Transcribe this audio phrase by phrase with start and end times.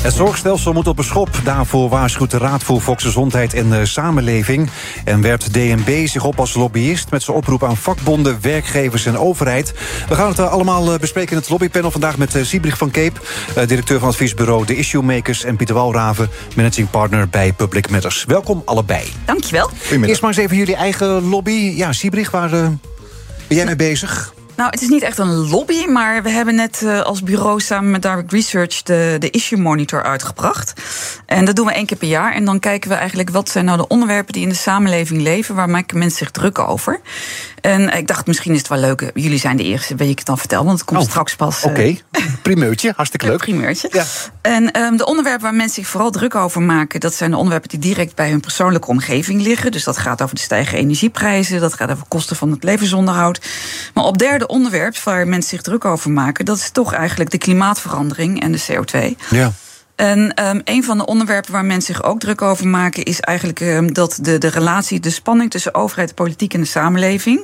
[0.00, 1.28] Het zorgstelsel moet op een schop.
[1.44, 4.70] Daarvoor waarschuwt de Raad voor Volksgezondheid en de Samenleving.
[5.04, 7.10] En werpt DNB zich op als lobbyist...
[7.10, 9.72] met zijn oproep aan vakbonden, werkgevers en overheid.
[10.08, 11.90] We gaan het eh, allemaal eh, bespreken in het lobbypanel.
[11.90, 13.20] Vandaag met eh, Siebrich van Keep,
[13.66, 15.44] directeur van adviesbureau The Issue Makers...
[15.44, 18.24] en Pieter Walraven, managing partner bij Public Matters.
[18.24, 19.12] Welkom allebei.
[19.24, 19.70] Dankjewel.
[19.90, 21.72] Eerst maar eens even jullie eigen lobby.
[21.76, 22.80] Ja, Siebrich, waar ben
[23.48, 24.32] jij mee bezig?
[24.60, 27.90] Nou, het is niet echt een lobby, maar we hebben net uh, als bureau samen
[27.90, 30.72] met Direct Research de, de Issue Monitor uitgebracht.
[31.26, 32.32] En dat doen we één keer per jaar.
[32.32, 35.54] En dan kijken we eigenlijk wat zijn nou de onderwerpen die in de samenleving leven,
[35.54, 37.00] waar maken mensen zich druk over.
[37.60, 39.10] En ik dacht, misschien is het wel leuk.
[39.14, 41.62] Jullie zijn de eerste, weet ik het dan vertellen, want het komt oh, straks pas.
[41.64, 42.02] Oké, okay.
[42.42, 43.38] primeurtje, hartstikke leuk.
[43.38, 43.88] primeurtje.
[43.92, 44.04] Ja.
[44.40, 47.68] En um, de onderwerpen waar mensen zich vooral druk over maken, dat zijn de onderwerpen
[47.68, 49.72] die direct bij hun persoonlijke omgeving liggen.
[49.72, 53.40] Dus dat gaat over de stijgende energieprijzen, dat gaat over kosten van het levensonderhoud.
[53.94, 57.38] Maar op derde onderwerp waar mensen zich druk over maken, dat is toch eigenlijk de
[57.38, 59.16] klimaatverandering en de CO2.
[59.30, 59.52] Ja.
[60.00, 63.60] En um, een van de onderwerpen waar mensen zich ook druk over maken, is eigenlijk
[63.60, 67.38] um, dat de, de relatie, de spanning tussen overheid, politiek en de samenleving.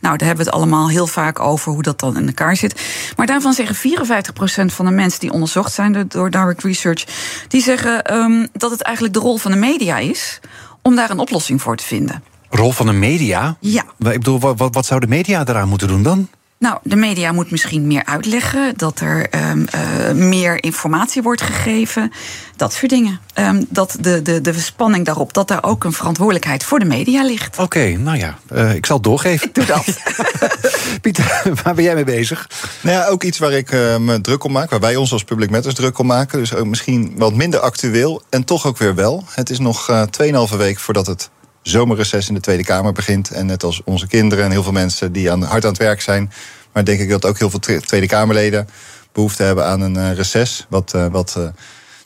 [0.00, 2.82] Nou, daar hebben we het allemaal heel vaak over hoe dat dan in elkaar zit.
[3.16, 7.04] Maar daarvan zeggen 54% van de mensen die onderzocht zijn door Direct Research,
[7.48, 10.40] die zeggen um, dat het eigenlijk de rol van de media is
[10.82, 12.22] om daar een oplossing voor te vinden.
[12.50, 13.56] Rol van de media?
[13.60, 13.84] Ja.
[13.98, 16.28] Ik bedoel, wat, wat zou de media eraan moeten doen dan?
[16.62, 22.12] Nou, de media moet misschien meer uitleggen dat er um, uh, meer informatie wordt gegeven.
[22.56, 23.20] Dat soort dingen.
[23.34, 27.24] Um, dat de, de, de spanning daarop, dat daar ook een verantwoordelijkheid voor de media
[27.24, 27.52] ligt.
[27.52, 29.46] Oké, okay, nou ja, uh, ik zal het doorgeven.
[29.46, 29.84] Ik doe dat.
[31.02, 32.50] Pieter, waar ben jij mee bezig?
[32.80, 35.24] Nou ja, ook iets waar ik uh, me druk om maak, waar wij ons als
[35.24, 36.38] Public Matters druk om maken.
[36.38, 39.24] Dus ook misschien wat minder actueel en toch ook weer wel.
[39.28, 40.02] Het is nog uh,
[40.50, 41.30] 2,5 week voordat het
[41.62, 43.30] zomerreces in de Tweede Kamer begint.
[43.30, 46.00] En net als onze kinderen en heel veel mensen die aan, hard aan het werk
[46.00, 46.32] zijn.
[46.72, 48.68] Maar denk ik dat ook heel veel Tweede Kamerleden
[49.12, 50.66] behoefte hebben aan een uh, reces.
[50.68, 51.48] Wat, uh, wat uh,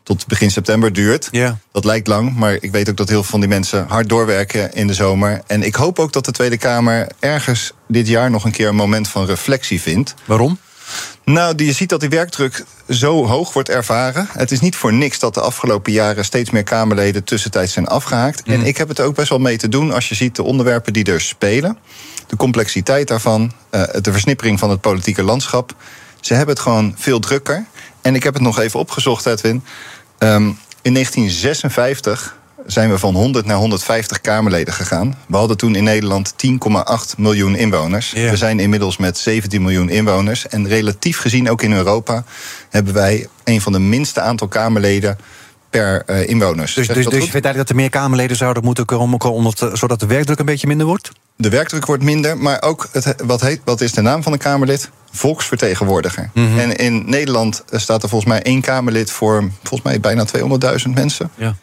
[0.02, 1.28] tot begin september duurt.
[1.30, 1.54] Yeah.
[1.72, 4.72] Dat lijkt lang, maar ik weet ook dat heel veel van die mensen hard doorwerken
[4.72, 5.42] in de zomer.
[5.46, 8.74] En ik hoop ook dat de Tweede Kamer ergens dit jaar nog een keer een
[8.74, 10.14] moment van reflectie vindt.
[10.24, 10.58] Waarom?
[11.24, 14.28] Nou, je ziet dat die werkdruk zo hoog wordt ervaren.
[14.32, 18.46] Het is niet voor niks dat de afgelopen jaren steeds meer Kamerleden tussentijds zijn afgehaakt.
[18.46, 18.52] Mm.
[18.52, 20.92] En ik heb het ook best wel mee te doen als je ziet de onderwerpen
[20.92, 21.78] die er spelen.
[22.26, 25.74] De complexiteit daarvan, uh, de versnippering van het politieke landschap.
[26.20, 27.64] Ze hebben het gewoon veel drukker.
[28.02, 29.64] En ik heb het nog even opgezocht, Edwin.
[30.18, 32.36] Um, in 1956
[32.66, 35.18] zijn we van 100 naar 150 Kamerleden gegaan.
[35.28, 38.12] We hadden toen in Nederland 10,8 miljoen inwoners.
[38.12, 40.48] We zijn inmiddels met 17 miljoen inwoners.
[40.48, 42.24] En relatief gezien, ook in Europa,
[42.70, 45.18] hebben wij een van de minste aantal Kamerleden
[45.70, 46.74] per uh, inwoners.
[46.74, 50.00] Dus, dus, dus je vindt eigenlijk dat er meer Kamerleden zouden moeten komen, omdat, zodat
[50.00, 51.10] de werkdruk een beetje minder wordt?
[51.36, 54.38] De werkdruk wordt minder, maar ook het, wat, heet, wat is de naam van een
[54.38, 54.90] Kamerlid?
[55.10, 56.30] Volksvertegenwoordiger.
[56.32, 56.44] Mhm.
[56.44, 56.58] Mm -hmm.
[56.58, 60.24] En in Nederland staat er volgens mij één Kamerlid voor volgens mij bijna
[60.86, 61.30] 200.000 mensen.
[61.34, 61.56] Ja.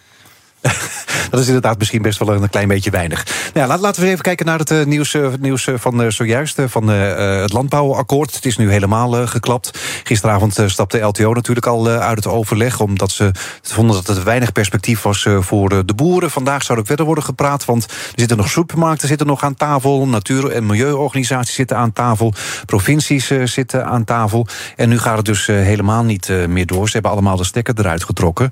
[1.32, 3.26] dat is inderdaad misschien best wel een klein beetje weinig.
[3.54, 6.62] Nou ja, laten we even kijken naar het uh, nieuws, uh, nieuws van uh, zojuist.
[6.66, 8.36] van het landbouwakkoord.
[8.36, 9.80] Het is nu helemaal geklapt.
[10.04, 12.80] Gisteravond stapte LTO natuurlijk al uit het overleg.
[12.80, 13.32] Omdat ze
[13.62, 16.32] vonden dat het weinig perspectief was voor de boeren.
[16.32, 17.66] Vandaag zou er verder worden gepraat.
[17.66, 20.08] Want er zitten nog supermarkten zitten nog aan tafel.
[20.08, 22.34] Natuur- en milieuorganisaties zitten aan tafel.
[22.66, 24.48] Provincies zitten aan tafel.
[24.76, 26.86] En nu gaat het dus helemaal niet meer door.
[26.86, 28.50] Ze hebben allemaal de stekker eruit getrokken.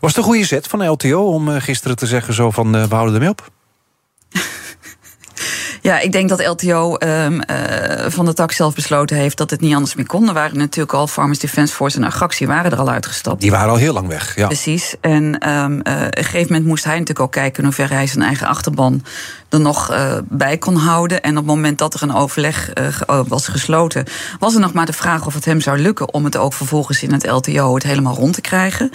[0.00, 2.84] Was het een goede zet van LTO om uh, gisteren te zeggen zo van uh,
[2.84, 3.50] we houden ermee op?
[5.80, 7.40] Ja, ik denk dat LTO um, uh,
[8.08, 10.28] van de tak zelf besloten heeft dat het niet anders meer kon.
[10.28, 13.40] Er waren natuurlijk al Farmers Defence Force en Agractie waren er al uitgestapt.
[13.40, 14.46] Die waren al heel lang weg, ja.
[14.46, 14.94] Precies.
[15.00, 18.06] En um, uh, op een gegeven moment moest hij natuurlijk ook kijken in hoeverre hij
[18.06, 19.04] zijn eigen achterban
[19.48, 21.22] er nog uh, bij kon houden.
[21.22, 22.72] En op het moment dat er een overleg
[23.28, 24.04] was gesloten,
[24.38, 27.02] was er nog maar de vraag of het hem zou lukken om het ook vervolgens
[27.02, 28.90] in het LTO het helemaal rond te krijgen.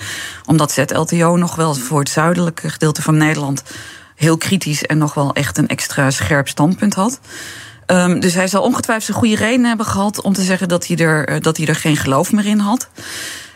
[0.45, 3.63] Omdat zet LTO nog wel voor het zuidelijke gedeelte van Nederland
[4.23, 7.19] heel kritisch en nog wel echt een extra scherp standpunt had.
[7.87, 10.97] Um, dus hij zal ongetwijfeld een goede reden hebben gehad om te zeggen dat hij
[10.97, 12.89] er, dat hij er geen geloof meer in had.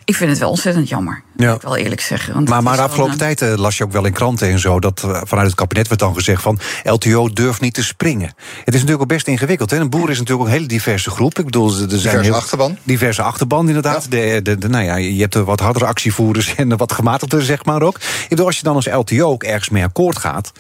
[0.08, 1.48] Ik vind het wel ontzettend jammer, ja.
[1.48, 2.34] moet ik wel eerlijk zeggen.
[2.34, 3.18] Want maar maar de afgelopen een...
[3.18, 4.80] tijd uh, las je ook wel in kranten en zo...
[4.80, 6.60] dat uh, vanuit het kabinet werd dan gezegd van...
[6.84, 8.28] LTO durft niet te springen.
[8.28, 9.70] Het is natuurlijk ook best ingewikkeld.
[9.70, 9.78] Hè?
[9.78, 11.40] Een boer is natuurlijk ook een hele diverse groep.
[11.40, 12.78] Ik bedoel, er zijn diverse heel, achterban.
[12.84, 14.08] Diverse achterban, inderdaad.
[14.10, 14.10] Ja.
[14.10, 17.82] De, de, de, nou ja, je hebt wat hardere actievoerders en wat gematigder, zeg maar
[17.82, 17.96] ook.
[17.98, 20.52] Ik bedoel, als je dan als LTO ook ergens mee akkoord gaat...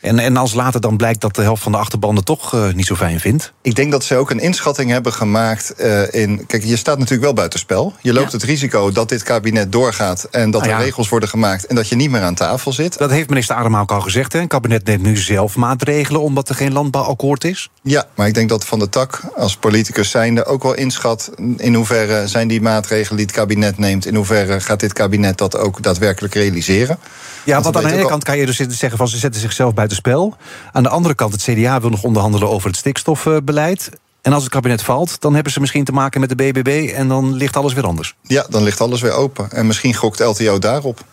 [0.00, 2.86] En, en als later dan blijkt dat de helft van de achterbanden toch uh, niet
[2.86, 3.52] zo fijn vindt?
[3.62, 6.46] Ik denk dat ze ook een inschatting hebben gemaakt uh, in...
[6.46, 7.94] Kijk, je staat natuurlijk wel buitenspel.
[8.00, 8.36] Je loopt ja.
[8.36, 10.28] het risico dat dit kabinet doorgaat...
[10.30, 10.84] en dat Nou er ja.
[10.84, 12.98] regels worden gemaakt en dat je niet meer aan tafel zit.
[12.98, 14.32] Dat heeft minister Adema ook al gezegd.
[14.32, 14.38] Hè?
[14.38, 17.68] Het kabinet neemt nu zelf maatregelen omdat er geen landbouwakkoord is.
[17.82, 21.30] Ja, maar ik denk dat Van de Tak als politicus zijnde ook wel inschat...
[21.56, 24.06] in hoeverre zijn die maatregelen die het kabinet neemt...
[24.06, 26.98] in hoeverre gaat dit kabinet dat ook daadwerkelijk realiseren.
[27.44, 30.36] Ja, want aan de ene kant kan je dus zeggen van ze zetten zichzelf buitenspel.
[30.72, 33.90] Aan de andere kant, het CDA wil nog onderhandelen over het stikstofbeleid.
[34.22, 37.08] En als het kabinet valt, dan hebben ze misschien te maken met de BBB en
[37.08, 38.14] dan ligt alles weer anders.
[38.22, 39.50] Ja, dan ligt alles weer open.
[39.50, 41.04] En misschien gokt LTO daarop.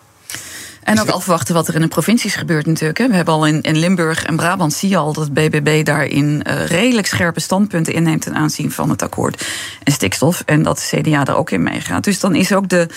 [0.86, 2.98] En ook afwachten wat er in de provincies gebeurt natuurlijk.
[2.98, 3.08] Hè.
[3.08, 6.66] We hebben al in, in Limburg en Brabant zie je al dat BBB daarin uh,
[6.66, 9.48] redelijk scherpe standpunten inneemt ten aanzien van het akkoord
[9.84, 10.44] en stikstof.
[10.46, 12.04] En dat de CDA daar ook in meegaat.
[12.04, 12.88] Dus dan is ook de,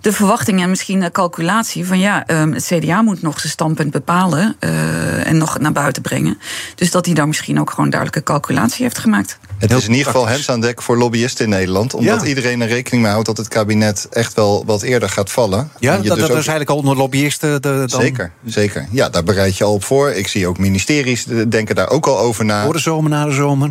[0.00, 3.90] de verwachting en misschien de calculatie van ja, um, het CDA moet nog zijn standpunt
[3.90, 6.38] bepalen uh, en nog naar buiten brengen.
[6.74, 9.38] Dus dat hij daar misschien ook gewoon duidelijke calculatie heeft gemaakt.
[9.58, 11.94] Het is in ieder geval hens aan dek voor lobbyisten in Nederland.
[11.94, 12.26] Omdat ja.
[12.26, 15.70] iedereen er rekening mee houdt dat het kabinet echt wel wat eerder gaat vallen.
[15.78, 17.62] Ja, dat, dus dat is eigenlijk al onder lobbyisten.
[17.62, 18.00] De, dan...
[18.00, 18.86] Zeker, zeker.
[18.90, 20.10] Ja, daar bereid je al op voor.
[20.10, 22.64] Ik zie ook ministeries denken daar ook al over na.
[22.64, 23.70] Voor de zomer, na de zomer.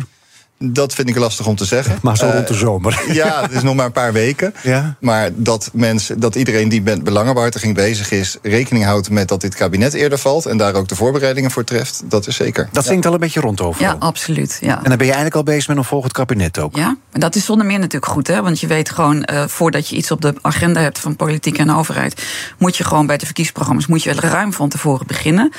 [0.58, 1.98] Dat vind ik lastig om te zeggen.
[2.02, 3.02] Maar zo uh, rond de zomer.
[3.12, 4.54] Ja, het is nog maar een paar weken.
[4.62, 4.94] Ja.
[5.00, 8.36] Maar dat, mensen, dat iedereen die met belangenbehartiging bezig is...
[8.42, 10.46] rekening houdt met dat dit kabinet eerder valt...
[10.46, 12.68] en daar ook de voorbereidingen voor treft, dat is zeker.
[12.72, 13.08] Dat zingt ja.
[13.08, 13.82] al een beetje rond over.
[13.82, 14.58] Ja, absoluut.
[14.60, 14.76] Ja.
[14.76, 16.76] En dan ben je eigenlijk al bezig met een volgend kabinet ook.
[16.76, 18.26] Ja, en dat is zonder meer natuurlijk goed.
[18.26, 18.42] Hè?
[18.42, 20.98] Want je weet gewoon, uh, voordat je iets op de agenda hebt...
[20.98, 22.22] van politiek en overheid...
[22.58, 23.86] moet je gewoon bij de verkiezingsprogramma's...
[23.86, 25.52] moet je ruim van tevoren beginnen...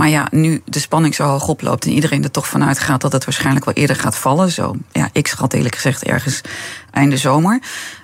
[0.00, 3.12] Maar ja, nu de spanning zo hoog oploopt en iedereen er toch vanuit gaat dat
[3.12, 4.50] het waarschijnlijk wel eerder gaat vallen.
[4.50, 6.40] Zo, ja, ik schat eerlijk gezegd ergens
[6.90, 7.62] einde zomer.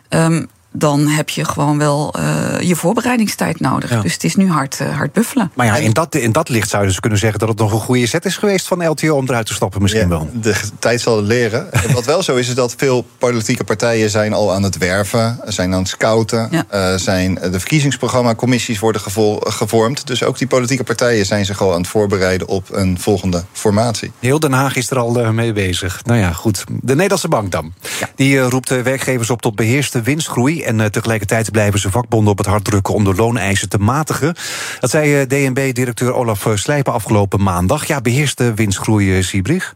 [0.08, 3.90] Um, dan heb je gewoon wel uh, je voorbereidingstijd nodig.
[3.90, 4.00] Ja.
[4.00, 5.50] Dus het is nu hard, uh, hard buffelen.
[5.54, 7.72] Maar ja, in dat, in dat licht zou je dus kunnen zeggen dat het nog
[7.72, 10.28] een goede zet is geweest van LTO om eruit te stappen, misschien ja, wel.
[10.32, 11.68] De tijd zal het leren.
[11.92, 15.72] Wat wel zo is, is dat veel politieke partijen zijn al aan het werven, zijn
[15.72, 16.64] aan het scouten, ja.
[16.74, 19.00] uh, zijn de verkiezingsprogramma-commissies worden
[19.40, 20.06] gevormd.
[20.06, 24.12] Dus ook die politieke partijen zijn zich al aan het voorbereiden op een volgende formatie.
[24.18, 26.00] Heel Den Haag is er al mee bezig.
[26.04, 26.64] Nou ja, goed.
[26.80, 27.72] De Nederlandse Bank dan.
[28.00, 28.08] Ja.
[28.14, 30.62] Die uh, roept werkgevers op tot beheerste winstgroei.
[30.66, 34.34] En uh, tegelijkertijd blijven ze vakbonden op het hart drukken om de looneisen te matigen.
[34.80, 37.86] Dat zei DNB-directeur Olaf Slijpen afgelopen maandag.
[37.86, 39.74] Ja, beheerste winstgroei, Siebrich.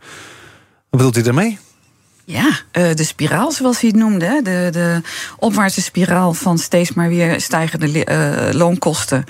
[0.90, 1.58] Wat bedoelt u daarmee?
[2.24, 4.40] Ja, de spiraal zoals hij het noemde.
[4.42, 5.00] De, de
[5.38, 8.06] opwaartse spiraal van steeds maar weer stijgende
[8.52, 9.24] loonkosten.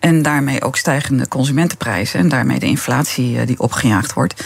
[0.00, 2.20] En daarmee ook stijgende consumentenprijzen.
[2.20, 4.44] En daarmee de inflatie die opgejaagd wordt.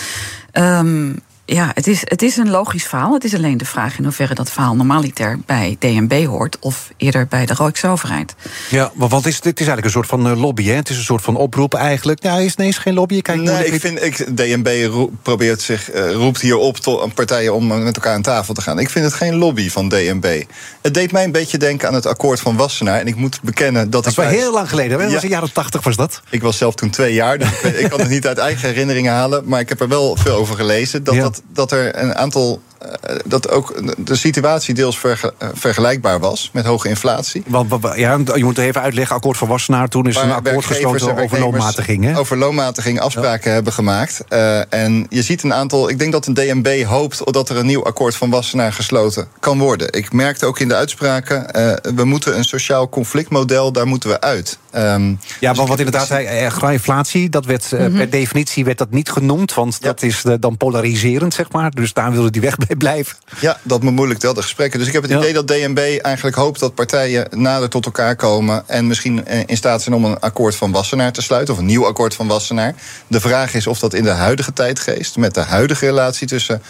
[0.53, 3.13] Um, ja, het is, het is een logisch verhaal.
[3.13, 6.59] Het is alleen de vraag in hoeverre dat verhaal normaliter bij DNB hoort...
[6.59, 8.35] of eerder bij de Rijksoverheid.
[8.71, 10.75] Ja, maar want het is, het is eigenlijk een soort van uh, lobby, hè?
[10.75, 12.23] Het is een soort van oproep eigenlijk.
[12.23, 13.23] Ja, is nee, is geen lobby.
[13.23, 17.55] Kijk, nee, ik vind, ik, DNB roep, probeert zich, uh, roept hier op tot partijen
[17.55, 18.79] om met elkaar aan tafel te gaan.
[18.79, 20.43] Ik vind het geen lobby van DNB.
[20.83, 23.01] Het deed mij een beetje denken aan het akkoord van Wassenaar.
[23.01, 24.03] En ik moet bekennen dat...
[24.03, 25.05] Dat is wel heel lang geleden, hè?
[25.05, 26.21] Was in de jaren tachtig was dat.
[26.31, 29.43] Ik was zelf toen twee jaar, dus ik kan het niet uit eigen herinneringen halen.
[29.47, 31.05] Maar ik heb er wel veel over gelezen.
[31.05, 31.23] Dat, ja.
[31.23, 32.61] dat dat er een aantal.
[32.85, 33.75] Uh, dat ook
[34.07, 37.45] de situatie deels verge, uh, vergelijkbaar was met hoge inflatie.
[37.47, 39.89] Want, ja, je moet even uitleggen: akkoord van Wassenaar.
[39.89, 42.05] Toen is Waar een akkoord gesloten over loonmatiging.
[42.05, 42.19] Hè?
[42.19, 43.55] Over loonmatiging afspraken ja.
[43.55, 44.25] hebben gemaakt.
[44.29, 45.89] Uh, en je ziet een aantal.
[45.89, 49.59] Ik denk dat een DNB hoopt dat er een nieuw akkoord van Wassenaar gesloten kan
[49.59, 49.93] worden.
[49.93, 51.47] Ik merkte ook in de uitspraken:
[51.95, 54.59] we moeten een sociaal conflictmodel, daar moeten we uit.
[54.77, 57.97] Um, ja, dus want wat inderdaad, erg inflatie, dat werd mm -hmm.
[57.97, 59.87] per definitie werd dat niet genoemd, want ja.
[59.87, 61.71] dat is dan polariserend, zeg maar.
[61.71, 62.74] Dus daar wilden die weg blijven.
[63.41, 64.79] Ja, dat bemoeilijkt wel de gesprekken.
[64.79, 65.19] Dus ik heb het ja.
[65.19, 69.83] idee dat DNB eigenlijk hoopt dat partijen nader tot elkaar komen en misschien in staat
[69.83, 72.75] zijn om een akkoord van Wassenaar te sluiten, of een nieuw akkoord van Wassenaar.
[73.07, 76.63] De vraag is of dat in de huidige tijdgeest, met de huidige relatie tussen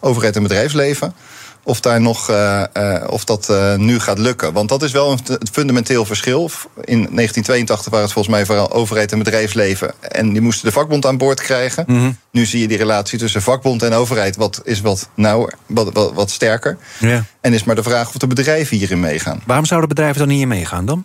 [0.00, 1.14] overheid en bedrijfsleven,
[1.62, 4.52] of, daar nog, uh, uh, of dat uh, nu gaat lukken.
[4.52, 6.50] Want dat is wel een fundamenteel verschil.
[6.74, 9.94] In 1982 waren het volgens mij vooral overheid en bedrijfsleven.
[10.00, 11.84] En die moesten de vakbond aan boord krijgen.
[11.86, 12.16] Mm -hmm.
[12.30, 16.12] Nu zie je die relatie tussen vakbond en overheid wat, is wat nauwer, wat, wat,
[16.12, 16.78] wat sterker.
[16.98, 17.24] Ja.
[17.40, 19.42] En is maar de vraag of de bedrijven hierin meegaan.
[19.46, 21.04] Waarom zouden bedrijven dan niet in meegaan dan?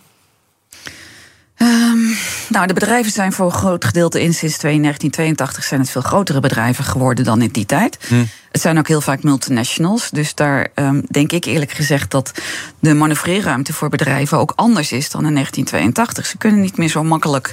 [1.58, 2.16] Um,
[2.48, 6.40] nou, de bedrijven zijn voor een groot gedeelte in sinds 1982 zijn het veel grotere
[6.40, 7.98] bedrijven geworden dan in die tijd.
[8.08, 8.24] Hm.
[8.56, 10.10] Het zijn ook heel vaak multinationals.
[10.10, 12.32] Dus daar um, denk ik eerlijk gezegd dat
[12.78, 16.26] de manoeuvreerruimte voor bedrijven ook anders is dan in 1982.
[16.26, 17.52] Ze kunnen niet meer zo makkelijk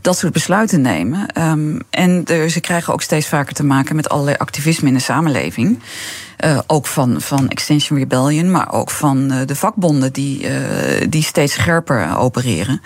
[0.00, 1.42] dat soort besluiten nemen.
[1.42, 5.00] Um, en de, ze krijgen ook steeds vaker te maken met allerlei activisme in de
[5.00, 5.82] samenleving.
[6.44, 10.50] Uh, ook van, van Extinction Rebellion, maar ook van uh, de vakbonden die, uh,
[11.08, 12.82] die steeds scherper opereren.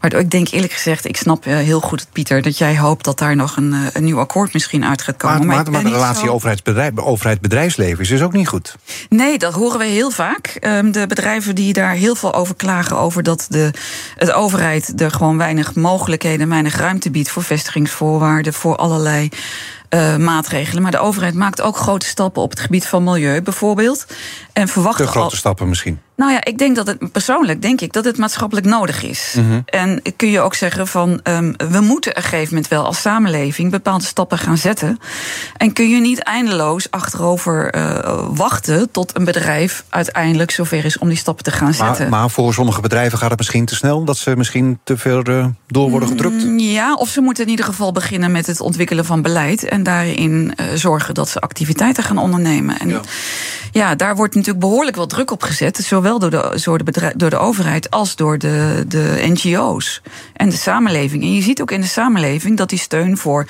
[0.00, 3.36] Waardoor ik denk eerlijk gezegd, ik snap heel goed, Pieter, dat jij hoopt dat daar
[3.36, 5.46] nog een, een nieuw akkoord misschien uit gaat komen.
[5.46, 6.32] Maar, maar, maar de relatie zo...
[7.04, 8.76] overheidsbedrijf, overheid-bedrijfsleven is dus ook niet goed.
[9.08, 10.56] Nee, dat horen we heel vaak.
[10.60, 13.70] Um, de bedrijven die daar heel veel over klagen, over dat de
[14.16, 19.28] het overheid er gewoon weinig mogelijkheden, weinig ruimte biedt voor vestigingsvoorwaarden, voor allerlei
[19.94, 20.82] uh, maatregelen.
[20.82, 24.06] Maar de overheid maakt ook grote stappen op het gebied van milieu bijvoorbeeld.
[24.52, 25.36] En verwacht Te grote al...
[25.36, 26.00] stappen misschien.
[26.20, 29.34] Nou ja, ik denk dat het persoonlijk denk ik dat het maatschappelijk nodig is.
[29.36, 29.62] Mm -hmm.
[29.66, 33.00] En kun je ook zeggen van um, we moeten op een gegeven moment wel als
[33.00, 34.98] samenleving bepaalde stappen gaan zetten.
[35.56, 41.08] En kun je niet eindeloos achterover uh, wachten tot een bedrijf uiteindelijk zover is om
[41.08, 42.08] die stappen te gaan zetten.
[42.08, 45.28] Maar, maar voor sommige bedrijven gaat het misschien te snel, dat ze misschien te veel
[45.28, 46.44] uh, door worden gedrukt.
[46.44, 49.79] Mm, ja, of ze moeten in ieder geval beginnen met het ontwikkelen van beleid en
[49.82, 52.78] daarin uh, zorgen dat ze activiteiten gaan ondernemen.
[52.78, 53.00] En ja.
[53.72, 57.12] ja, daar wordt natuurlijk behoorlijk wel druk op gezet, zowel door de, door de, bedrijf,
[57.16, 61.22] door de overheid als door de, de NGO's en de samenleving.
[61.22, 63.46] En je ziet ook in de samenleving dat die steun voor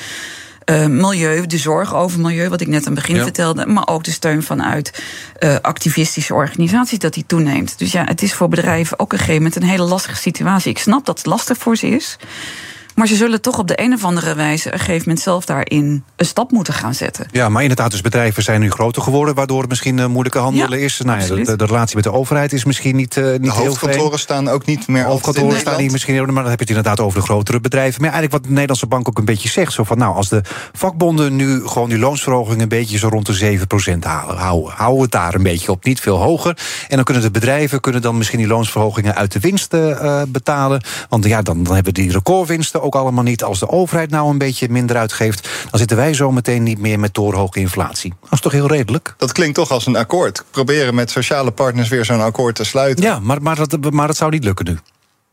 [0.70, 3.22] uh, milieu, de zorg over milieu, wat ik net aan het begin ja.
[3.22, 5.02] vertelde, maar ook de steun vanuit
[5.40, 7.78] uh, activistische organisaties, dat die toeneemt.
[7.78, 10.70] Dus ja, het is voor bedrijven ook een gegeven moment een hele lastige situatie.
[10.70, 12.16] Ik snap dat het lastig voor ze is.
[13.00, 16.04] Maar ze zullen toch op de een of andere wijze een gegeven moment zelf daarin
[16.16, 17.26] een stap moeten gaan zetten.
[17.32, 20.78] Ja, maar inderdaad, dus bedrijven zijn nu groter geworden, waardoor het misschien uh, moeilijke handelen
[20.78, 21.00] ja, is.
[21.00, 23.64] Nou ja, de, de, relatie met de overheid is misschien niet, uh, niet de heel
[23.64, 25.04] hoofdkantoren staan ook niet meer.
[25.04, 28.00] Hoofdkantoren staan niet misschien, maar dan heb je het inderdaad over de grotere bedrijven.
[28.00, 30.42] Maar eigenlijk wat de Nederlandse bank ook een beetje zegt, zo van nou, als de
[30.72, 33.58] vakbonden nu gewoon die loonsverhoging een beetje zo rond de
[33.94, 36.58] 7% halen, houden, houden het daar een beetje op, niet veel hoger.
[36.88, 40.82] En dan kunnen de bedrijven kunnen dan misschien die loonsverhogingen uit de winsten uh, betalen.
[41.08, 43.44] Want ja, dan, dan hebben die recordwinsten ook allemaal niet.
[43.44, 46.98] Als de overheid nou een beetje minder uitgeeft, dan zitten wij zo meteen niet meer
[46.98, 48.14] met torenhoge inflatie.
[48.20, 49.14] Dat is toch heel redelijk?
[49.16, 50.44] Dat klinkt toch als een akkoord.
[50.50, 53.04] Proberen met sociale partners weer zo'n akkoord te sluiten.
[53.04, 54.78] Ja, maar, maar, dat, maar dat zou niet lukken nu.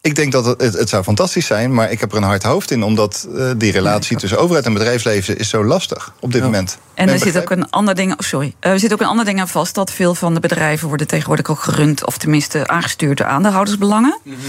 [0.08, 2.72] Ik denk dat het, het, zou fantastisch zijn, maar ik heb er een hard hoofd
[2.72, 6.42] in, omdat uh, die relatie nee, tussen overheid en bedrijfsleven is zo lastig op dit
[6.42, 6.46] ja.
[6.48, 6.78] moment.
[6.94, 8.12] En er zit ook een ander ding.
[8.12, 8.54] Oh, sorry.
[8.62, 11.08] Uh, er zit ook een ander ding aan vast dat veel van de bedrijven worden
[11.08, 14.20] tegenwoordig ook gerund, of tenminste aangestuurd door aandeelhoudersbelangen.
[14.24, 14.44] Mm -hmm.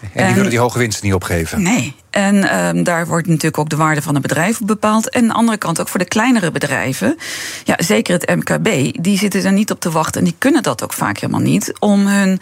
[0.00, 1.62] En die en, willen die hoge winsten niet opgeven.
[1.62, 1.94] Nee.
[2.10, 5.08] En um, daar wordt natuurlijk ook de waarde van het bedrijf bepaald.
[5.08, 7.16] En aan de andere kant ook voor de kleinere bedrijven.
[7.64, 10.20] Ja, zeker het MKB, die zitten er niet op te wachten.
[10.20, 11.72] En die kunnen dat ook vaak helemaal niet.
[11.78, 12.40] Om hun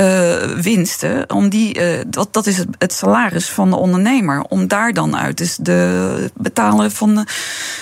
[0.00, 4.68] uh, winsten, om die, uh, dat, dat is het, het, salaris van de ondernemer, om
[4.68, 7.24] daar dan uit dus de betalen van de,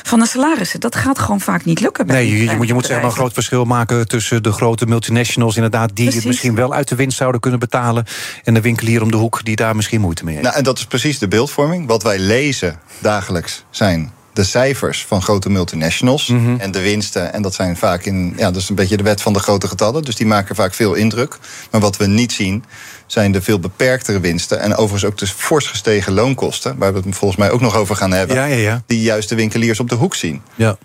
[0.03, 0.81] van de salarissen.
[0.81, 2.07] Dat gaat gewoon vaak niet lukken.
[2.07, 4.87] nee, je, je, moet, je moet zeg maar een groot verschil maken tussen de grote
[4.87, 6.15] multinationals, inderdaad, die Precies.
[6.15, 8.05] het misschien wel uit de winst zouden kunnen betalen,
[8.45, 10.47] en de winkelier om de hoek die daar misschien moeite mee heeft.
[10.47, 11.87] Nou, en dat is precies de beeldvorming.
[11.87, 16.61] Wat wij lezen dagelijks zijn de cijfers van grote multinationals mm -hmm.
[16.61, 17.33] en de winsten.
[17.33, 19.69] En dat zijn vaak in, ja, dat is een beetje de wet van de grote
[19.69, 20.03] getallen.
[20.03, 21.39] Dus die maken vaak veel indruk.
[21.71, 22.65] Maar wat we niet zien,
[23.07, 24.61] zijn de veel beperktere winsten.
[24.61, 27.97] En overigens ook de fors gestegen loonkosten, waar we het volgens mij ook nog over
[27.97, 28.37] gaan hebben.
[28.37, 28.83] Ja, ja, ja.
[28.87, 30.43] Die juist de winkeliers op de hoek zien.
[30.55, 30.77] Ja.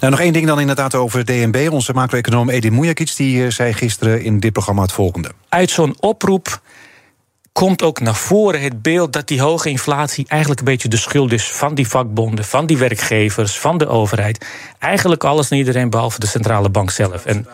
[0.00, 1.68] Nou, nog één ding dan inderdaad over DNB.
[1.70, 5.30] Onze macro-econoom Edin Mujakic die uh, zei gisteren in dit programma het volgende.
[5.48, 6.60] Uit zo'n oproep
[7.56, 11.32] komt ook naar voren het beeld dat die hoge inflatie eigenlijk een beetje de schuld
[11.32, 14.46] is van die vakbonden, van die werkgevers, van de overheid.
[14.78, 17.24] Eigenlijk alles en iedereen behalve de centrale bank zelf.
[17.24, 17.46] En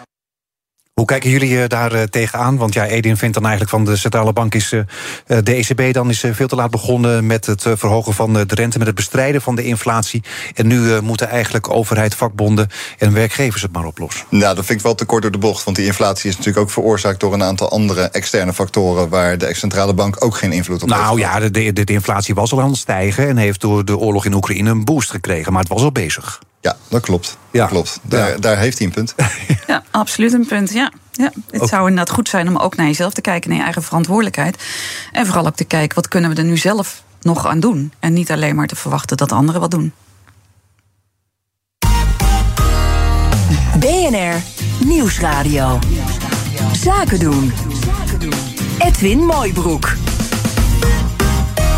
[0.95, 2.57] hoe kijken jullie daar uh, tegenaan?
[2.57, 4.83] Want ja, Edin vindt dan eigenlijk van de centrale bank is uh,
[5.27, 8.87] de ECB dan is veel te laat begonnen met het verhogen van de rente, met
[8.87, 10.23] het bestrijden van de inflatie.
[10.55, 12.69] En nu moeten eigenlijk overheid, vakbonden
[12.99, 14.27] en werkgevers het maar oplossen.
[14.29, 15.65] Nou, dat vind ik wel te kort door de bocht.
[15.65, 19.55] Want die inflatie is natuurlijk ook veroorzaakt door een aantal andere externe factoren waar de
[19.55, 21.31] centrale bank ook geen invloed op nou, heeft.
[21.31, 23.97] Nou ja, de, de, de inflatie was al aan het stijgen en heeft door de
[23.97, 26.41] oorlog in Oekraïne een boost gekregen, maar het was al bezig.
[26.62, 27.37] Ja, dat klopt.
[27.50, 27.61] Ja.
[27.61, 27.99] Dat klopt.
[28.02, 28.37] Daar, ja.
[28.37, 29.14] daar heeft hij een punt.
[29.66, 30.73] Ja, absoluut een punt.
[30.73, 30.92] Ja.
[31.12, 31.69] Ja, het ook.
[31.69, 34.62] zou inderdaad goed zijn om ook naar jezelf te kijken, naar je eigen verantwoordelijkheid.
[35.12, 37.92] En vooral ook te kijken, wat kunnen we er nu zelf nog aan doen?
[37.99, 39.92] En niet alleen maar te verwachten dat anderen wat doen.
[43.78, 44.42] BNR
[44.85, 45.78] Nieuwsradio.
[46.73, 47.52] Zaken doen.
[48.78, 49.95] Edwin Mooibroek.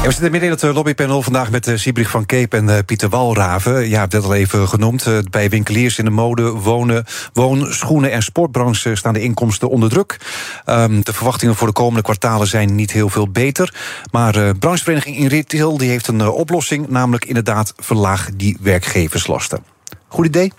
[0.04, 3.08] We zitten midden in het lobbypanel vandaag met uh, Siebrich van Keep en uh, Pieter
[3.08, 3.88] Walraven.
[3.88, 5.30] Ja, heb dat al even genoemd.
[5.30, 10.16] Bij winkeliers in de mode, wonen, woon, schoenen en sportbranche staan de inkomsten onder druk.
[10.66, 13.74] Um, de verwachtingen voor de komende kwartalen zijn niet heel veel beter.
[14.10, 19.64] Maar branchevereniging in retail die heeft een oplossing, namelijk inderdaad verlaag die werkgeverslasten.
[20.08, 20.52] Goed idee?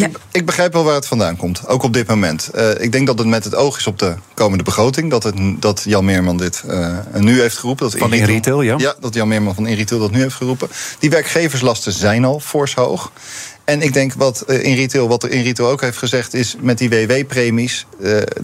[0.00, 0.10] Ja.
[0.32, 2.48] Ik begrijp wel waar het vandaan komt, ook op dit moment.
[2.48, 5.10] Eh, ik denk dat het met het oog is op de komende begroting.
[5.10, 7.90] Dat, het, dat Jan Meerman dit uh, nu heeft geroepen.
[7.90, 8.74] Dat van In Retail, ja?
[8.78, 10.68] Ja, dat Jan Meerman van In Retail dat nu heeft geroepen.
[10.98, 13.12] Die werkgeverslasten zijn al fors hoog.
[13.64, 16.56] En ik denk wat uh, in retail, wat er in retail ook heeft gezegd, is
[16.60, 17.86] met die WW-premies,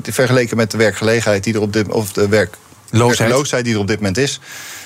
[0.03, 3.97] vergeleken met de werkgelegenheid die er op dit of de werkloosheid die er op dit
[3.97, 4.41] moment is,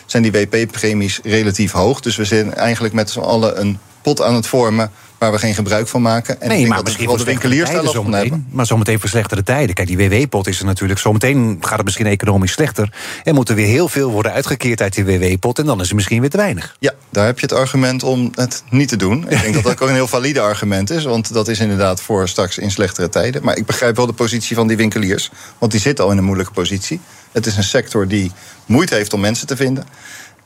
[0.07, 2.00] zijn die WP-premies relatief hoog.
[2.00, 4.90] Dus we zijn eigenlijk met z'n allen een pot aan het vormen
[5.21, 6.40] waar we geen gebruik van maken.
[6.40, 8.47] En nee, maar misschien wel de winkeliers daar hebben.
[8.50, 9.75] Maar zometeen verslechterde tijden.
[9.75, 11.00] Kijk, die WW-pot is er natuurlijk.
[11.00, 12.92] Zometeen gaat het misschien economisch slechter.
[13.25, 15.59] En moet er weer heel veel worden uitgekeerd uit die WW-pot.
[15.59, 16.76] En dan is er misschien weer te weinig.
[16.78, 19.25] Ja, daar heb je het argument om het niet te doen.
[19.28, 21.04] Ik denk dat dat ook een heel valide argument is.
[21.04, 23.45] Want dat is inderdaad voor straks in slechtere tijden.
[23.45, 25.30] Maar ik begrijp wel de positie van die winkeliers.
[25.59, 27.00] Want die zitten al in een moeilijke positie.
[27.33, 28.33] Het is een sector die
[28.66, 29.85] moeite heeft om mensen te vinden.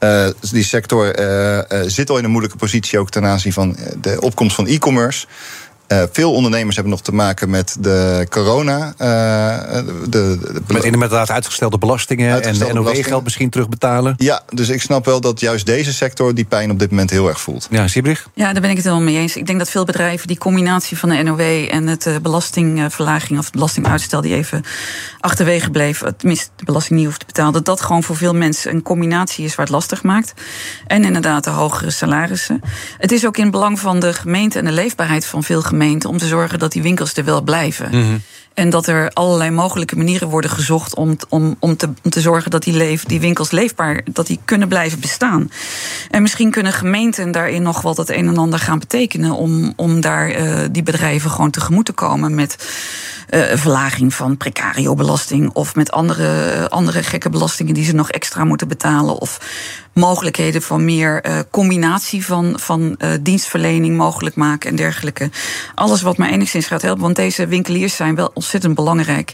[0.05, 3.77] Uh, die sector uh, uh, zit al in een moeilijke positie ook ten aanzien van
[4.01, 5.27] de opkomst van e-commerce.
[5.89, 8.87] Uh, veel ondernemers hebben nog te maken met de corona.
[8.87, 8.97] Uh,
[10.09, 14.15] de, de, met inderdaad uitgestelde belastingen uitgestelde en NOW-geld misschien terugbetalen.
[14.17, 17.29] Ja, dus ik snap wel dat juist deze sector die pijn op dit moment heel
[17.29, 17.67] erg voelt.
[17.71, 18.29] Ja, Siebrich?
[18.35, 19.37] Ja, daar ben ik het helemaal mee eens.
[19.37, 23.55] Ik denk dat veel bedrijven die combinatie van de NOW en het belastingverlaging of het
[23.55, 24.63] belastinguitstel die even
[25.21, 28.75] achterwege bleef, tenminste de belasting niet hoeft te betalen, dat dat gewoon voor veel mensen
[28.75, 30.33] een combinatie is waar het lastig maakt.
[30.87, 32.61] En inderdaad de hogere salarissen.
[32.99, 35.74] Het is ook in belang van de gemeente en de leefbaarheid van veel gemeenten
[36.09, 37.89] om te zorgen dat die winkels er wel blijven.
[37.93, 38.23] Mm
[38.55, 42.51] en dat er allerlei mogelijke manieren worden gezocht om, om, om, te, om te zorgen
[42.51, 45.51] dat die, leef, die winkels leefbaar dat die kunnen blijven bestaan.
[46.11, 50.01] En misschien kunnen gemeenten daarin nog wat het een en ander gaan betekenen om, om
[50.01, 52.57] daar uh, die bedrijven gewoon tegemoet te komen met
[53.31, 58.69] uh, verlaging van precario-belasting of met andere, andere gekke belastingen die ze nog extra moeten
[58.69, 59.19] betalen.
[59.19, 59.41] Of
[59.95, 65.31] mogelijkheden van meer uh, combinatie van, van uh, dienstverlening mogelijk maken en dergelijke.
[65.75, 67.03] Alles wat maar enigszins gaat helpen.
[67.03, 69.33] Want deze winkeliers zijn wel ontzettend belangrijk.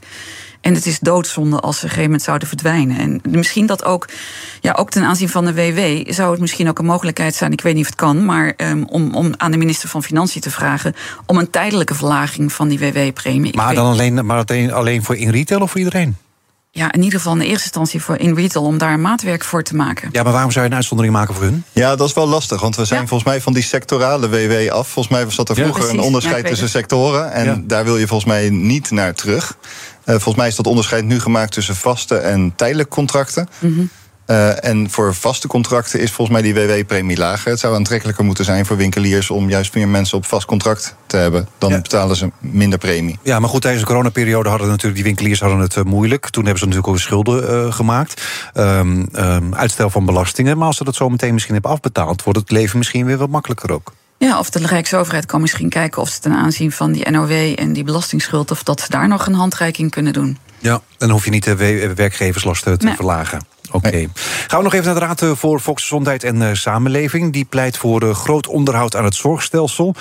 [0.61, 2.99] En het is doodzonde als ze op een gegeven moment zouden verdwijnen.
[2.99, 4.09] En misschien dat ook,
[4.61, 7.61] ja, ook ten aanzien van de WW, zou het misschien ook een mogelijkheid zijn, ik
[7.61, 10.50] weet niet of het kan, maar um, om, om aan de minister van Financiën te
[10.50, 10.95] vragen
[11.26, 13.57] om een tijdelijke verlaging van die WW-premie.
[13.57, 16.17] Maar dan alleen, maar alleen voor in retail of voor iedereen?
[16.72, 19.44] Ja, in ieder geval in de eerste instantie voor in retail om daar een maatwerk
[19.44, 20.08] voor te maken.
[20.12, 21.64] Ja, maar waarom zou je een uitzondering maken voor hun?
[21.72, 24.88] Ja, dat is wel lastig, want we zijn volgens mij van die sectorale WW af.
[24.88, 28.30] Volgens mij was dat er vroeger een onderscheid tussen sectoren en daar wil je volgens
[28.30, 29.56] mij niet naar terug.
[30.04, 33.48] Uh, volgens mij is dat onderscheid nu gemaakt tussen vaste en tijdelijke contracten.
[33.58, 33.90] Mm -hmm.
[34.30, 37.50] Uh, en voor vaste contracten is volgens mij die WW-premie lager.
[37.50, 41.16] Het zou aantrekkelijker moeten zijn voor winkeliers om juist meer mensen op vast contract te
[41.16, 41.48] hebben.
[41.59, 41.81] Dan ja.
[41.81, 43.18] betalen ze minder premie.
[43.22, 46.31] Ja, maar goed, tijdens de coronaperiode hadden natuurlijk die winkeliers hadden het uh, moeilijk.
[46.31, 48.22] Toen hebben ze natuurlijk ook schulden uh, gemaakt.
[48.55, 50.59] Um, um, uitstel van belastingen.
[50.59, 53.28] Maar als ze dat zo meteen misschien hebben afbetaald, wordt het leven misschien weer wat
[53.28, 53.92] makkelijker ook.
[54.18, 57.72] Ja, of de Rijksoverheid kan misschien kijken of ze ten aanzien van die NOW en
[57.72, 60.38] die belastingsschuld, of dat ze daar nog een handreiking kunnen doen.
[60.59, 61.57] Ja, dan hoef je niet de
[61.94, 62.94] werkgeverslasten te nee.
[62.94, 63.40] verlagen.
[63.70, 64.06] Oké.
[64.46, 67.33] Gaan we nog even naar de Raad voor Volksgezondheid en uh, Samenleving.
[67.33, 69.94] Die pleit voor uh, groot onderhoud aan het zorgstelsel.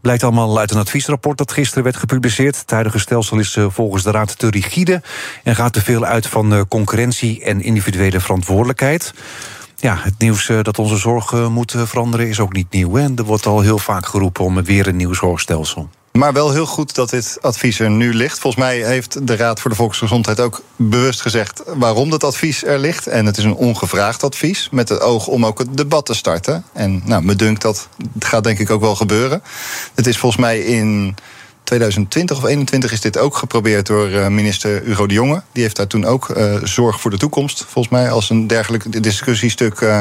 [0.00, 2.58] Blijkt allemaal uit een adviesrapport dat gisteren werd gepubliceerd.
[2.58, 5.02] Het huidige stelsel is volgens de Raad te rigide...
[5.42, 9.14] en gaat te veel uit van concurrentie en individuele verantwoordelijkheid.
[9.76, 12.94] Ja, het nieuws dat onze zorg moet veranderen is ook niet nieuw.
[12.94, 13.08] Hè?
[13.16, 15.88] Er wordt al heel vaak geroepen om weer een nieuw zorgstelsel.
[16.16, 18.38] Maar wel heel goed dat dit advies er nu ligt.
[18.38, 22.78] Volgens mij heeft de Raad voor de Volksgezondheid ook bewust gezegd waarom dat advies er
[22.78, 23.06] ligt.
[23.06, 26.64] En het is een ongevraagd advies met het oog om ook het debat te starten.
[26.72, 29.42] En nou, me dunkt dat gaat denk ik ook wel gebeuren.
[29.94, 31.14] Het is volgens mij in
[31.66, 35.42] 2020 of 2021 is dit ook geprobeerd door uh, minister Hugo de Jonge.
[35.52, 39.02] Die heeft daar toen ook uh, zorg voor de toekomst, volgens mij, als een dergelijk
[39.02, 39.80] discussiestuk.
[39.80, 39.98] Uh,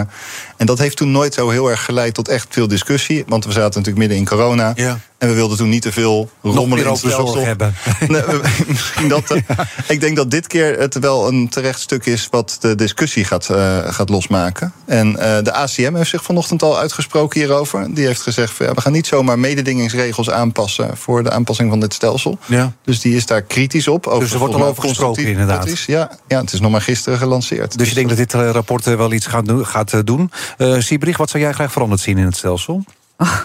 [0.57, 3.23] en dat heeft toen nooit zo heel erg geleid tot echt veel discussie.
[3.27, 4.71] Want we zaten natuurlijk midden in corona.
[4.75, 4.99] Ja.
[5.17, 7.73] En we wilden toen niet te veel rommelen in zorg hebben.
[8.07, 8.21] Nee,
[8.67, 9.35] misschien dat.
[9.87, 13.45] ik denk dat dit keer het wel een terecht stuk is wat de discussie gaat,
[13.85, 14.73] gaat losmaken.
[14.85, 17.93] En de ACM heeft zich vanochtend al uitgesproken hierover.
[17.93, 21.93] Die heeft gezegd: ja, we gaan niet zomaar mededingingsregels aanpassen voor de aanpassing van dit
[21.93, 22.37] stelsel.
[22.45, 22.73] Ja.
[22.83, 24.07] Dus die is daar kritisch op.
[24.07, 25.79] Over dus er wordt al over gesproken, inderdaad.
[25.79, 27.77] Ja, ja, het is nog maar gisteren gelanceerd.
[27.77, 29.65] Dus je denkt dat dit rapport wel iets gaat doen?
[29.65, 30.31] Gaat doen.
[30.57, 32.83] Uh, Siebrich, wat zou jij graag veranderd zien in het stelsel?
[33.17, 33.39] Oh.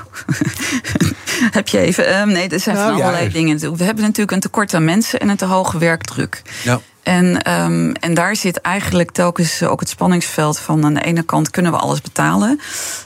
[1.57, 2.21] Heb je even?
[2.21, 3.33] Um, nee, er zijn nou, van allerlei ja.
[3.33, 3.77] dingen.
[3.77, 6.43] We hebben natuurlijk een tekort aan mensen en een te hoge werkdruk.
[6.63, 6.81] Ja.
[7.03, 11.51] En, um, en daar zit eigenlijk telkens ook het spanningsveld van aan de ene kant
[11.51, 12.61] kunnen we alles betalen.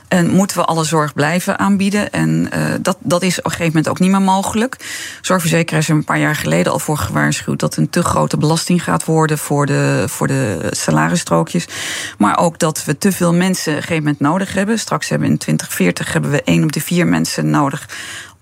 [0.09, 2.11] En moeten we alle zorg blijven aanbieden?
[2.11, 4.77] En uh, dat, dat is op een gegeven moment ook niet meer mogelijk.
[5.21, 9.05] Zorgverzekeraars hebben een paar jaar geleden al voor gewaarschuwd dat een te grote belasting gaat
[9.05, 11.67] worden voor de, voor de salarisstrookjes.
[12.19, 14.79] Maar ook dat we te veel mensen op een gegeven moment nodig hebben.
[14.79, 17.89] Straks hebben we in 2040 hebben we één op de vier mensen nodig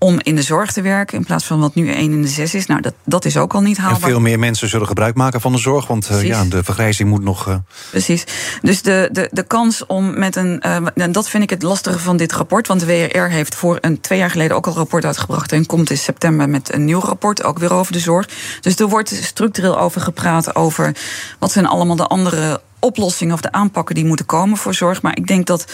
[0.03, 1.19] om in de zorg te werken.
[1.19, 2.67] In plaats van wat nu 1 in de 6 is.
[2.67, 4.03] Nou, dat, dat is ook al niet haalbaar.
[4.03, 5.87] En veel meer mensen zullen gebruik maken van de zorg.
[5.87, 7.49] Want uh, ja, de vergrijzing moet nog.
[7.49, 7.55] Uh...
[7.91, 8.25] Precies.
[8.63, 10.63] Dus de, de, de kans om met een.
[10.67, 12.67] Uh, en dat vind ik het lastige van dit rapport.
[12.67, 15.53] Want de WRR heeft voor een twee jaar geleden ook al een rapport uitgebracht.
[15.53, 17.45] En komt in september met een nieuw rapport.
[17.45, 18.29] Ook weer over de zorg.
[18.61, 20.57] Dus er wordt structureel over gepraat.
[20.57, 20.97] Over
[21.39, 25.03] wat zijn allemaal de andere oplossingen of de aanpakken die moeten komen voor zorg.
[25.03, 25.65] Maar ik denk dat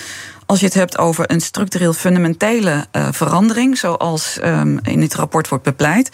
[0.49, 5.49] als je het hebt over een structureel fundamentele uh, verandering, zoals um, in dit rapport
[5.49, 6.11] wordt bepleit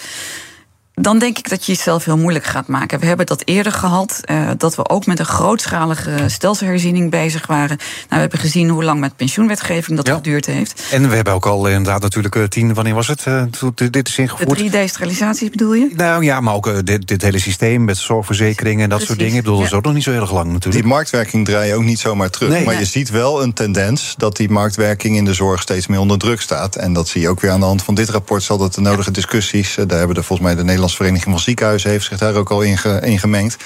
[0.95, 3.01] dan denk ik dat je jezelf heel moeilijk gaat maken.
[3.01, 7.77] We hebben dat eerder gehad, uh, dat we ook met een grootschalige stelselherziening bezig waren.
[7.77, 10.15] Nou, we hebben gezien hoe lang met pensioenwetgeving dat ja.
[10.15, 10.83] geduurd heeft.
[10.91, 14.09] En we hebben ook al inderdaad natuurlijk uh, tien, wanneer was het, uh, toen dit
[14.09, 14.59] is ingevoerd?
[14.59, 15.91] De 3D-sterilisatie bedoel je?
[15.97, 19.07] Nou ja, maar ook dit, dit, hele systeem met zorgverzekeringen en dat Precies.
[19.07, 19.37] soort dingen.
[19.37, 20.85] Ik bedoel, dat is ook nog niet zo heel erg lang natuurlijk.
[20.85, 22.49] Die marktwerking draai je ook niet zomaar terug.
[22.49, 22.65] Nee.
[22.65, 26.19] Maar je ziet wel een tendens dat die marktwerking in de zorg steeds meer onder
[26.19, 26.77] druk staat.
[26.77, 28.43] En dat zie je ook weer aan de hand van dit rapport.
[28.43, 31.91] Zal dat de nodige discussies, daar hebben er volgens mij de Nederlandse Vereniging van Ziekenhuizen
[31.91, 33.57] heeft zich daar ook al in, ge, in gemengd.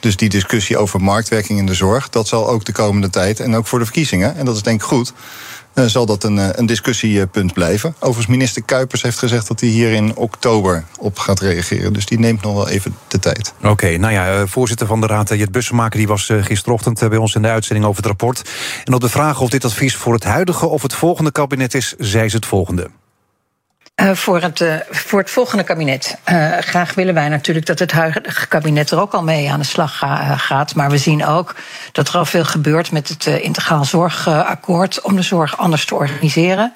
[0.00, 3.56] Dus die discussie over marktwerking in de zorg, dat zal ook de komende tijd en
[3.56, 5.12] ook voor de verkiezingen, en dat is denk ik goed.
[5.74, 7.94] Uh, zal dat een, een discussiepunt blijven.
[7.98, 11.92] Overigens, minister Kuipers heeft gezegd dat hij hier in oktober op gaat reageren.
[11.92, 13.52] Dus die neemt nog wel even de tijd.
[13.62, 17.42] Oké, nou ja, voorzitter van de Raad, Jet Bussemaker, die was gisterochtend bij ons in
[17.42, 18.50] de uitzending over het rapport.
[18.84, 21.94] En op de vraag of dit advies voor het huidige of het volgende kabinet is,
[21.98, 22.90] zei ze het volgende.
[24.00, 26.18] Uh, voor, het, uh, voor het volgende kabinet.
[26.28, 29.66] Uh, graag willen wij natuurlijk dat het huidige kabinet er ook al mee aan de
[29.66, 30.74] slag ga, gaat.
[30.74, 31.54] Maar we zien ook
[31.92, 36.72] dat er al veel gebeurt met het integraal zorgakkoord om de zorg anders te organiseren.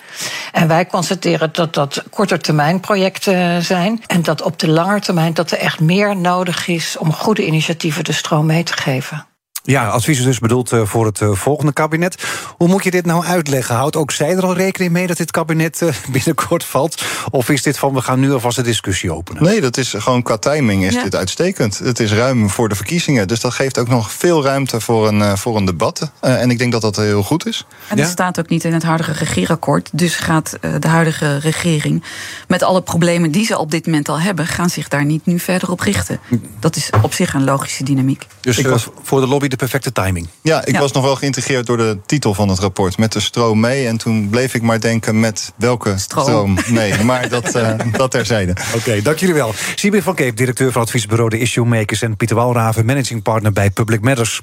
[0.52, 4.02] En wij constateren dat dat kortertermijnprojecten zijn.
[4.06, 8.04] En dat op de lange termijn dat er echt meer nodig is om goede initiatieven
[8.04, 9.26] de stroom mee te geven.
[9.64, 12.24] Ja, advies is dus bedoeld uh, voor het uh, volgende kabinet.
[12.56, 13.74] Hoe moet je dit nou uitleggen?
[13.74, 17.02] Houdt ook zij er al rekening mee dat dit kabinet uh, binnenkort valt?
[17.30, 19.42] Of is dit van we gaan nu alvast een discussie openen?
[19.42, 21.02] Nee, dat is gewoon qua timing is ja.
[21.02, 21.78] dit uitstekend.
[21.78, 23.28] Het is ruim voor de verkiezingen.
[23.28, 26.10] Dus dat geeft ook nog veel ruimte voor een, voor een debat.
[26.20, 27.66] en ik denk dat dat heel goed is.
[27.88, 28.12] En dat ja?
[28.12, 29.90] staat ook niet in het huidige regeerakkoord.
[29.92, 32.04] Dus gaat de huidige regering
[32.48, 35.38] met alle problemen die ze op dit moment al hebben, gaan zich daar niet nu
[35.38, 36.20] verder op richten.
[36.60, 38.26] Dat is op zich een logische dynamiek.
[38.40, 40.28] Dus was voor de lobby de perfecte timing.
[40.42, 40.80] Ja, ik ja.
[40.80, 42.98] was nog wel geïntegreerd door de titel van het rapport.
[42.98, 43.86] Met de stroom mee.
[43.86, 46.90] En toen bleef ik maar denken met welke stroom, stroom mee.
[47.02, 48.50] Maar dat, uh, dat terzijde.
[48.50, 49.54] Oké, okay, dank jullie wel.
[49.74, 52.02] Sibir van Keep, directeur van adviesbureau De Issue Makers...
[52.02, 54.42] en Pieter Walraven, managing partner bij Public Matters.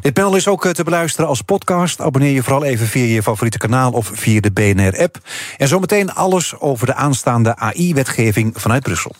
[0.00, 2.00] Dit panel is ook te beluisteren als podcast.
[2.00, 5.18] Abonneer je vooral even via je favoriete kanaal of via de BNR-app.
[5.56, 9.14] En zometeen alles over de aanstaande AI-wetgeving vanuit Brussel.